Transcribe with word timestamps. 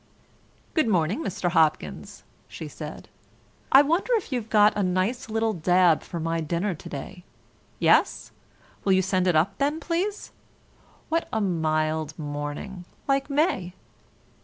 "Good 0.73 0.87
morning, 0.87 1.21
Mr. 1.23 1.51
Hopkins," 1.51 2.23
she 2.47 2.67
said. 2.67 3.07
"I 3.71 3.83
wonder 3.83 4.11
if 4.15 4.31
you've 4.31 4.49
got 4.49 4.75
a 4.75 4.81
nice 4.81 5.29
little 5.29 5.53
dab 5.53 6.01
for 6.01 6.19
my 6.19 6.41
dinner 6.41 6.73
to 6.73 6.89
day? 6.89 7.23
Yes? 7.77 8.31
Will 8.83 8.93
you 8.93 9.03
send 9.03 9.27
it 9.27 9.35
up 9.35 9.59
then, 9.59 9.79
please? 9.79 10.31
What 11.09 11.27
a 11.31 11.39
mild 11.39 12.17
morning, 12.17 12.85
like 13.07 13.29
May!" 13.29 13.75